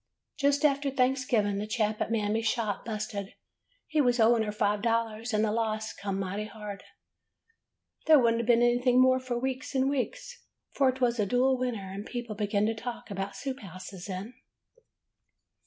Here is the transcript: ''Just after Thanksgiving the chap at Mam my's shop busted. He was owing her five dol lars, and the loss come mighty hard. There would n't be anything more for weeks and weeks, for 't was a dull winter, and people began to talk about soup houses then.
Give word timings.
''Just 0.39 0.65
after 0.65 0.89
Thanksgiving 0.89 1.59
the 1.59 1.67
chap 1.67 2.01
at 2.01 2.09
Mam 2.11 2.33
my's 2.33 2.47
shop 2.47 2.85
busted. 2.85 3.35
He 3.85 4.01
was 4.01 4.19
owing 4.19 4.41
her 4.41 4.51
five 4.51 4.81
dol 4.81 5.05
lars, 5.05 5.31
and 5.31 5.45
the 5.45 5.51
loss 5.51 5.93
come 5.93 6.17
mighty 6.19 6.45
hard. 6.45 6.83
There 8.07 8.17
would 8.17 8.33
n't 8.33 8.47
be 8.47 8.53
anything 8.53 8.99
more 8.99 9.19
for 9.19 9.37
weeks 9.37 9.75
and 9.75 9.87
weeks, 9.87 10.43
for 10.71 10.91
't 10.91 11.01
was 11.05 11.19
a 11.19 11.27
dull 11.27 11.55
winter, 11.55 11.87
and 11.87 12.03
people 12.03 12.33
began 12.35 12.65
to 12.65 12.73
talk 12.73 13.11
about 13.11 13.35
soup 13.35 13.59
houses 13.59 14.07
then. 14.07 14.33